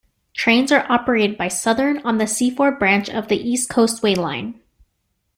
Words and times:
Trains 0.33 0.71
are 0.71 0.91
operated 0.91 1.37
by 1.37 1.47
Southern 1.47 1.99
on 1.99 2.17
the 2.17 2.25
Seaford 2.25 2.79
Branch 2.79 3.07
of 3.07 3.27
the 3.27 3.37
East 3.39 3.69
Coastway 3.69 4.17
Line. 4.17 4.59